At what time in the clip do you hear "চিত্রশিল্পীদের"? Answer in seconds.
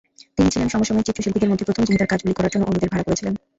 1.09-1.51